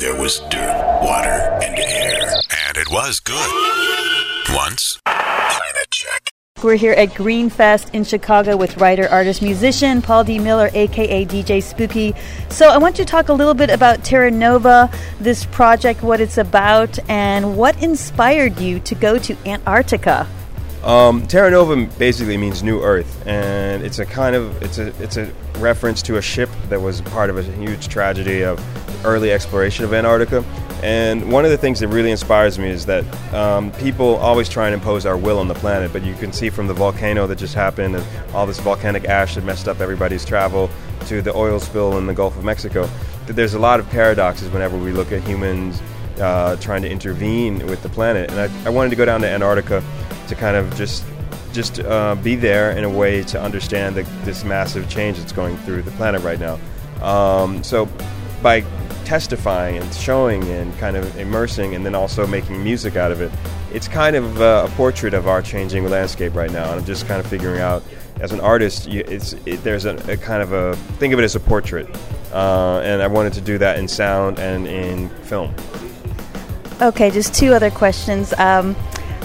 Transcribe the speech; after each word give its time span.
there 0.00 0.16
was 0.16 0.38
dirt, 0.48 1.00
water, 1.02 1.58
and 1.62 1.78
air. 1.78 2.32
And 2.68 2.76
it 2.78 2.90
was 2.90 3.20
good. 3.20 4.54
Once. 4.54 4.98
Planet 5.04 5.90
check. 5.90 6.30
We're 6.62 6.76
here 6.76 6.94
at 6.94 7.10
Greenfest 7.10 7.92
in 7.94 8.04
Chicago 8.04 8.56
with 8.56 8.78
writer, 8.78 9.06
artist, 9.08 9.42
musician 9.42 10.00
Paul 10.00 10.24
D. 10.24 10.38
Miller, 10.38 10.70
aka 10.72 11.26
DJ 11.26 11.62
Spooky. 11.62 12.14
So, 12.48 12.70
I 12.70 12.78
want 12.78 12.98
you 12.98 13.04
to 13.04 13.10
talk 13.10 13.28
a 13.28 13.34
little 13.34 13.52
bit 13.52 13.68
about 13.68 14.02
Terra 14.02 14.30
Nova, 14.30 14.90
this 15.20 15.44
project, 15.44 16.02
what 16.02 16.18
it's 16.18 16.38
about, 16.38 16.98
and 17.10 17.58
what 17.58 17.82
inspired 17.82 18.58
you 18.58 18.80
to 18.80 18.94
go 18.94 19.18
to 19.18 19.36
Antarctica. 19.46 20.26
Um, 20.82 21.26
Terra 21.26 21.50
Nova 21.50 21.84
basically 21.98 22.38
means 22.38 22.62
New 22.62 22.80
Earth, 22.82 23.26
and 23.26 23.84
it's 23.84 23.98
a 23.98 24.06
kind 24.06 24.34
of 24.34 24.62
it's 24.62 24.78
a 24.78 24.88
it's 25.02 25.18
a 25.18 25.30
reference 25.58 26.00
to 26.02 26.16
a 26.16 26.22
ship 26.22 26.48
that 26.70 26.80
was 26.80 27.02
part 27.02 27.28
of 27.28 27.36
a 27.36 27.42
huge 27.42 27.88
tragedy 27.88 28.42
of 28.42 28.58
early 29.04 29.30
exploration 29.30 29.84
of 29.84 29.92
Antarctica. 29.92 30.42
And 30.82 31.30
one 31.30 31.44
of 31.44 31.50
the 31.50 31.58
things 31.58 31.80
that 31.80 31.88
really 31.88 32.10
inspires 32.10 32.58
me 32.58 32.70
is 32.70 32.86
that 32.86 33.04
um, 33.34 33.70
people 33.72 34.16
always 34.16 34.48
try 34.48 34.66
and 34.66 34.74
impose 34.74 35.04
our 35.04 35.18
will 35.18 35.38
on 35.38 35.48
the 35.48 35.54
planet, 35.54 35.92
but 35.92 36.02
you 36.02 36.14
can 36.14 36.32
see 36.32 36.48
from 36.48 36.66
the 36.66 36.72
volcano 36.72 37.26
that 37.26 37.36
just 37.36 37.54
happened 37.54 37.96
and 37.96 38.34
all 38.34 38.46
this 38.46 38.58
volcanic 38.60 39.04
ash 39.04 39.34
that 39.34 39.44
messed 39.44 39.68
up 39.68 39.80
everybody's 39.80 40.24
travel 40.24 40.70
to 41.06 41.20
the 41.20 41.34
oil 41.34 41.60
spill 41.60 41.98
in 41.98 42.06
the 42.06 42.14
Gulf 42.14 42.38
of 42.38 42.44
Mexico 42.44 42.88
that 43.26 43.34
there's 43.34 43.54
a 43.54 43.58
lot 43.58 43.78
of 43.78 43.88
paradoxes 43.90 44.48
whenever 44.48 44.78
we 44.78 44.90
look 44.90 45.12
at 45.12 45.22
humans 45.22 45.82
uh, 46.18 46.56
trying 46.56 46.82
to 46.82 46.90
intervene 46.90 47.66
with 47.66 47.82
the 47.82 47.88
planet. 47.88 48.30
And 48.30 48.40
I, 48.40 48.66
I 48.66 48.70
wanted 48.70 48.90
to 48.90 48.96
go 48.96 49.04
down 49.04 49.20
to 49.20 49.28
Antarctica 49.28 49.84
to 50.30 50.34
kind 50.34 50.56
of 50.56 50.74
just 50.76 51.04
just 51.52 51.80
uh, 51.80 52.14
be 52.14 52.36
there 52.36 52.70
in 52.70 52.84
a 52.84 52.88
way 52.88 53.22
to 53.24 53.40
understand 53.40 53.96
the, 53.96 54.02
this 54.24 54.44
massive 54.44 54.88
change 54.88 55.18
that's 55.18 55.32
going 55.32 55.56
through 55.58 55.82
the 55.82 55.90
planet 55.92 56.22
right 56.22 56.38
now. 56.38 56.58
Um, 57.04 57.62
so 57.64 57.88
by 58.42 58.64
testifying 59.04 59.76
and 59.76 59.94
showing 59.94 60.44
and 60.44 60.76
kind 60.78 60.96
of 60.96 61.18
immersing 61.18 61.74
and 61.74 61.84
then 61.84 61.96
also 61.96 62.26
making 62.26 62.62
music 62.62 62.94
out 62.94 63.10
of 63.10 63.20
it, 63.20 63.32
it's 63.72 63.88
kind 63.88 64.14
of 64.14 64.40
uh, 64.40 64.68
a 64.68 64.70
portrait 64.76 65.12
of 65.12 65.26
our 65.26 65.42
changing 65.42 65.88
landscape 65.90 66.34
right 66.34 66.52
now. 66.52 66.70
And 66.70 66.80
I'm 66.80 66.84
just 66.86 67.08
kind 67.08 67.20
of 67.20 67.26
figuring 67.26 67.60
out, 67.60 67.82
as 68.20 68.30
an 68.32 68.40
artist, 68.40 68.86
you, 68.86 69.02
it's 69.08 69.32
it, 69.44 69.64
there's 69.64 69.86
a, 69.86 69.96
a, 70.08 70.16
kind 70.16 70.42
of 70.42 70.52
a 70.52 70.76
think 70.98 71.12
of 71.12 71.18
it 71.18 71.24
as 71.24 71.34
a 71.34 71.40
portrait, 71.40 71.88
uh, 72.32 72.80
and 72.84 73.02
I 73.02 73.06
wanted 73.08 73.32
to 73.34 73.40
do 73.40 73.58
that 73.58 73.78
in 73.78 73.88
sound 73.88 74.38
and 74.38 74.66
in 74.68 75.08
film. 75.24 75.52
Okay, 76.80 77.10
just 77.10 77.34
two 77.34 77.54
other 77.54 77.70
questions. 77.70 78.32
Um, 78.38 78.76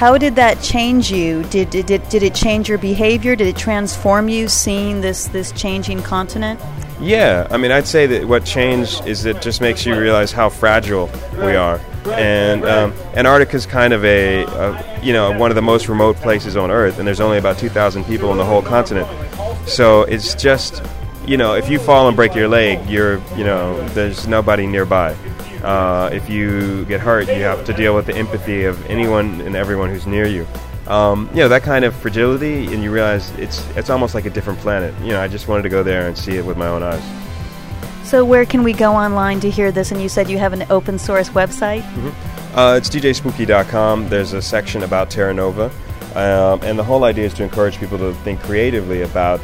how 0.00 0.16
did 0.16 0.34
that 0.36 0.58
change 0.62 1.12
you? 1.12 1.42
Did, 1.50 1.68
did, 1.68 1.90
it, 1.90 2.08
did 2.08 2.22
it 2.22 2.34
change 2.34 2.70
your 2.70 2.78
behavior? 2.78 3.36
Did 3.36 3.48
it 3.48 3.56
transform 3.58 4.30
you 4.30 4.48
seeing 4.48 5.02
this, 5.02 5.26
this 5.26 5.52
changing 5.52 6.02
continent? 6.02 6.58
Yeah, 6.98 7.46
I 7.50 7.58
mean, 7.58 7.70
I'd 7.70 7.86
say 7.86 8.06
that 8.06 8.26
what 8.26 8.46
changed 8.46 9.06
is 9.06 9.26
it 9.26 9.42
just 9.42 9.60
makes 9.60 9.84
you 9.84 9.94
realize 10.00 10.32
how 10.32 10.48
fragile 10.48 11.10
we 11.34 11.54
are. 11.54 11.78
And 12.06 12.64
um, 12.64 12.94
Antarctica 13.14 13.54
is 13.54 13.66
kind 13.66 13.92
of 13.92 14.02
a, 14.06 14.44
a, 14.44 15.00
you 15.02 15.12
know, 15.12 15.38
one 15.38 15.50
of 15.50 15.54
the 15.54 15.60
most 15.60 15.86
remote 15.86 16.16
places 16.16 16.56
on 16.56 16.70
Earth, 16.70 16.98
and 16.98 17.06
there's 17.06 17.20
only 17.20 17.36
about 17.36 17.58
2,000 17.58 18.04
people 18.04 18.30
on 18.30 18.38
the 18.38 18.44
whole 18.46 18.62
continent. 18.62 19.06
So 19.68 20.04
it's 20.04 20.34
just, 20.34 20.82
you 21.26 21.36
know, 21.36 21.56
if 21.56 21.68
you 21.68 21.78
fall 21.78 22.08
and 22.08 22.16
break 22.16 22.34
your 22.34 22.48
leg, 22.48 22.88
you're, 22.88 23.18
you 23.36 23.44
know, 23.44 23.86
there's 23.90 24.26
nobody 24.26 24.66
nearby. 24.66 25.14
Uh, 25.62 26.10
if 26.12 26.28
you 26.28 26.84
get 26.86 27.00
hurt, 27.00 27.28
you 27.28 27.42
have 27.42 27.64
to 27.66 27.72
deal 27.72 27.94
with 27.94 28.06
the 28.06 28.14
empathy 28.14 28.64
of 28.64 28.84
anyone 28.86 29.40
and 29.42 29.54
everyone 29.54 29.90
who's 29.90 30.06
near 30.06 30.26
you. 30.26 30.46
Um, 30.86 31.28
you 31.30 31.36
know 31.36 31.48
that 31.48 31.62
kind 31.62 31.84
of 31.84 31.94
fragility, 31.94 32.72
and 32.72 32.82
you 32.82 32.90
realize 32.90 33.30
it's 33.38 33.64
it's 33.76 33.90
almost 33.90 34.14
like 34.14 34.24
a 34.24 34.30
different 34.30 34.58
planet. 34.58 34.94
You 35.02 35.10
know, 35.10 35.20
I 35.20 35.28
just 35.28 35.46
wanted 35.46 35.62
to 35.62 35.68
go 35.68 35.82
there 35.82 36.08
and 36.08 36.18
see 36.18 36.36
it 36.36 36.44
with 36.44 36.56
my 36.56 36.66
own 36.66 36.82
eyes. 36.82 37.02
So, 38.04 38.24
where 38.24 38.44
can 38.44 38.64
we 38.64 38.72
go 38.72 38.92
online 38.92 39.38
to 39.40 39.50
hear 39.50 39.70
this? 39.70 39.92
And 39.92 40.02
you 40.02 40.08
said 40.08 40.28
you 40.28 40.38
have 40.38 40.52
an 40.52 40.64
open 40.68 40.98
source 40.98 41.28
website. 41.28 41.82
Mm-hmm. 41.82 42.58
Uh, 42.58 42.74
it's 42.74 42.90
djspooky.com. 42.90 44.08
There's 44.08 44.32
a 44.32 44.42
section 44.42 44.82
about 44.82 45.10
Terra 45.10 45.32
Nova, 45.32 45.66
um, 46.16 46.60
and 46.64 46.76
the 46.76 46.82
whole 46.82 47.04
idea 47.04 47.26
is 47.26 47.34
to 47.34 47.44
encourage 47.44 47.78
people 47.78 47.98
to 47.98 48.12
think 48.24 48.40
creatively 48.40 49.02
about 49.02 49.40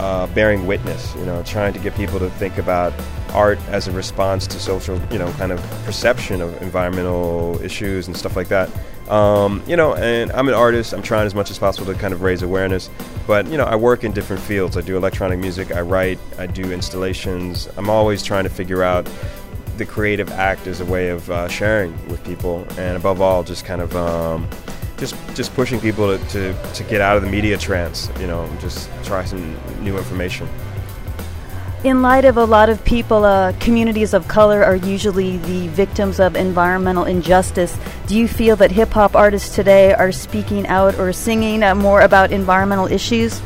uh, 0.00 0.26
bearing 0.28 0.66
witness. 0.66 1.14
You 1.16 1.26
know, 1.26 1.42
trying 1.42 1.74
to 1.74 1.78
get 1.78 1.94
people 1.94 2.18
to 2.18 2.30
think 2.30 2.56
about 2.56 2.92
art 3.34 3.58
as 3.68 3.86
a 3.86 3.92
response 3.92 4.46
to 4.46 4.58
social, 4.58 4.98
you 5.12 5.18
know, 5.18 5.30
kind 5.32 5.52
of 5.52 5.60
perception 5.84 6.40
of 6.40 6.60
environmental 6.62 7.60
issues 7.62 8.06
and 8.06 8.16
stuff 8.16 8.34
like 8.34 8.48
that. 8.48 8.70
Um, 9.10 9.62
you 9.66 9.76
know, 9.76 9.94
and 9.94 10.32
I'm 10.32 10.48
an 10.48 10.54
artist. 10.54 10.94
I'm 10.94 11.02
trying 11.02 11.26
as 11.26 11.34
much 11.34 11.50
as 11.50 11.58
possible 11.58 11.92
to 11.92 11.98
kind 11.98 12.14
of 12.14 12.22
raise 12.22 12.42
awareness. 12.42 12.88
But 13.26 13.46
you 13.48 13.58
know, 13.58 13.64
I 13.64 13.76
work 13.76 14.02
in 14.02 14.12
different 14.12 14.40
fields. 14.42 14.76
I 14.76 14.80
do 14.80 14.96
electronic 14.96 15.38
music. 15.38 15.70
I 15.70 15.82
write. 15.82 16.18
I 16.38 16.46
do 16.46 16.72
installations. 16.72 17.68
I'm 17.76 17.90
always 17.90 18.22
trying 18.22 18.44
to 18.44 18.50
figure 18.50 18.82
out 18.82 19.06
the 19.76 19.84
creative 19.84 20.30
act 20.30 20.66
as 20.66 20.80
a 20.80 20.86
way 20.86 21.10
of 21.10 21.30
uh, 21.30 21.48
sharing 21.48 21.92
with 22.08 22.24
people, 22.24 22.66
and 22.78 22.96
above 22.96 23.20
all, 23.20 23.42
just 23.42 23.66
kind 23.66 23.82
of. 23.82 23.94
Um, 23.94 24.48
just, 25.00 25.16
just 25.34 25.52
pushing 25.54 25.80
people 25.80 26.16
to, 26.16 26.24
to, 26.28 26.72
to 26.74 26.84
get 26.84 27.00
out 27.00 27.16
of 27.16 27.24
the 27.24 27.30
media 27.30 27.58
trance, 27.58 28.08
you 28.20 28.26
know, 28.26 28.48
just 28.60 28.88
try 29.02 29.24
some 29.24 29.56
new 29.82 29.96
information. 29.98 30.48
In 31.82 32.02
light 32.02 32.26
of 32.26 32.36
a 32.36 32.44
lot 32.44 32.68
of 32.68 32.84
people, 32.84 33.24
uh, 33.24 33.54
communities 33.58 34.12
of 34.12 34.28
color 34.28 34.62
are 34.62 34.76
usually 34.76 35.38
the 35.38 35.68
victims 35.68 36.20
of 36.20 36.36
environmental 36.36 37.04
injustice. 37.04 37.74
Do 38.06 38.18
you 38.18 38.28
feel 38.28 38.54
that 38.56 38.70
hip 38.70 38.90
hop 38.90 39.16
artists 39.16 39.54
today 39.54 39.94
are 39.94 40.12
speaking 40.12 40.66
out 40.66 40.98
or 40.98 41.10
singing 41.14 41.62
uh, 41.62 41.74
more 41.74 42.02
about 42.02 42.32
environmental 42.32 42.86
issues? 42.86 43.40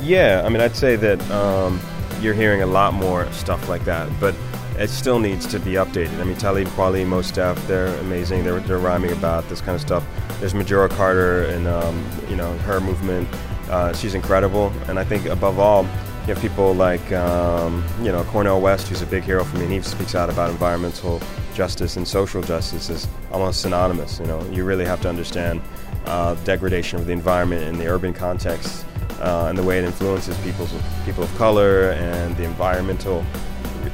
Yeah, 0.00 0.42
I 0.44 0.48
mean, 0.48 0.60
I'd 0.60 0.74
say 0.74 0.96
that 0.96 1.30
um, 1.30 1.80
you're 2.20 2.34
hearing 2.34 2.62
a 2.62 2.66
lot 2.66 2.92
more 2.92 3.30
stuff 3.30 3.68
like 3.68 3.84
that, 3.84 4.10
but 4.18 4.34
it 4.78 4.90
still 4.90 5.18
needs 5.18 5.46
to 5.46 5.58
be 5.58 5.72
updated. 5.72 6.18
I 6.20 6.24
mean, 6.24 6.36
Talib 6.36 6.68
Kweli, 6.68 7.06
Mos 7.06 7.30
Def, 7.30 7.66
they're 7.66 7.94
amazing. 8.00 8.44
They're, 8.44 8.60
they're 8.60 8.78
rhyming 8.78 9.12
about 9.12 9.48
this 9.48 9.60
kind 9.60 9.74
of 9.74 9.80
stuff. 9.80 10.04
There's 10.40 10.54
Majora 10.54 10.88
Carter 10.88 11.44
and, 11.44 11.66
um, 11.66 12.04
you 12.28 12.36
know, 12.36 12.56
her 12.58 12.80
movement. 12.80 13.28
Uh, 13.70 13.92
she's 13.92 14.14
incredible. 14.14 14.72
And 14.88 14.98
I 14.98 15.04
think 15.04 15.26
above 15.26 15.58
all, 15.58 15.86
you 16.26 16.34
have 16.34 16.42
people 16.42 16.74
like 16.74 17.12
um, 17.12 17.84
you 18.02 18.10
know 18.10 18.24
Cornel 18.24 18.60
West, 18.60 18.88
who's 18.88 19.00
a 19.00 19.06
big 19.06 19.22
hero 19.22 19.44
for 19.44 19.58
me, 19.58 19.62
and 19.62 19.72
he 19.72 19.80
speaks 19.80 20.16
out 20.16 20.28
about 20.28 20.50
environmental 20.50 21.20
justice 21.54 21.96
and 21.96 22.06
social 22.06 22.42
justice 22.42 22.90
is 22.90 23.06
almost 23.30 23.60
synonymous. 23.60 24.18
You 24.18 24.26
know, 24.26 24.44
you 24.50 24.64
really 24.64 24.84
have 24.84 25.00
to 25.02 25.08
understand 25.08 25.62
uh, 26.04 26.34
degradation 26.42 26.98
of 26.98 27.06
the 27.06 27.12
environment 27.12 27.62
in 27.62 27.78
the 27.78 27.86
urban 27.86 28.12
context 28.12 28.84
uh, 29.20 29.46
and 29.48 29.56
the 29.56 29.62
way 29.62 29.78
it 29.78 29.84
influences 29.84 30.36
people's 30.38 30.74
people 31.04 31.22
of 31.22 31.32
color 31.36 31.90
and 31.92 32.36
the 32.36 32.42
environmental. 32.42 33.24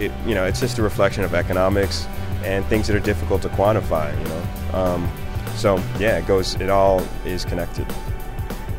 It, 0.02 0.12
you 0.26 0.34
know, 0.34 0.44
it's 0.44 0.60
just 0.60 0.78
a 0.78 0.82
reflection 0.82 1.22
of 1.24 1.34
economics 1.34 2.06
and 2.44 2.64
things 2.66 2.86
that 2.88 2.96
are 2.96 3.00
difficult 3.00 3.42
to 3.42 3.48
quantify. 3.50 4.16
You 4.18 4.28
know, 4.28 4.78
um, 4.78 5.10
so 5.54 5.76
yeah, 5.98 6.18
it 6.18 6.26
goes. 6.26 6.60
It 6.60 6.70
all 6.70 7.06
is 7.24 7.44
connected. 7.44 7.86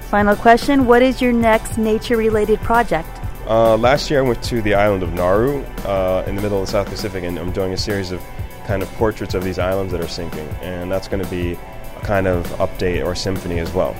Final 0.10 0.36
question: 0.36 0.86
What 0.86 1.02
is 1.02 1.22
your 1.22 1.34
next 1.34 1.78
nature-related 1.78 2.60
project? 2.60 3.08
Uh, 3.48 3.76
last 3.78 4.10
year 4.10 4.20
I 4.20 4.22
went 4.22 4.44
to 4.44 4.62
the 4.62 4.74
island 4.74 5.04
of 5.04 5.14
Nauru 5.14 5.64
uh, 5.86 6.24
in 6.28 6.36
the 6.36 6.42
middle 6.42 6.62
of 6.62 6.66
the 6.66 6.72
South 6.72 6.88
Pacific, 6.88 7.24
and 7.24 7.38
I'm 7.38 7.52
doing 7.52 7.74
a 7.74 7.78
series 7.78 8.12
of 8.12 8.22
kind 8.66 8.82
of 8.82 8.90
portraits 8.94 9.34
of 9.34 9.44
these 9.44 9.60
islands 9.60 9.92
that 9.92 10.02
are 10.02 10.08
sinking, 10.08 10.48
and 10.62 10.92
that's 10.92 11.08
going 11.08 11.24
to 11.24 11.30
be 11.30 11.54
a 11.98 12.02
kind 12.02 12.28
of 12.28 12.46
update 12.58 13.06
or 13.06 13.16
symphony 13.16 13.60
as 13.60 13.74
well. 13.74 13.96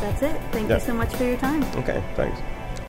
That's 0.00 0.22
it. 0.22 0.40
Thank 0.52 0.68
yeah. 0.68 0.76
you 0.76 0.80
so 0.80 0.94
much 0.94 1.14
for 1.14 1.24
your 1.24 1.36
time. 1.36 1.62
Okay, 1.76 2.02
thanks. 2.14 2.40